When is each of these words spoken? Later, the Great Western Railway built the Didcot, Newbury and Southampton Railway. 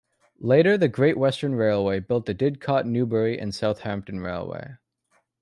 Later, 0.39 0.79
the 0.79 0.87
Great 0.87 1.15
Western 1.15 1.53
Railway 1.53 1.99
built 1.99 2.25
the 2.25 2.33
Didcot, 2.33 2.87
Newbury 2.87 3.37
and 3.39 3.53
Southampton 3.53 4.19
Railway. 4.19 4.77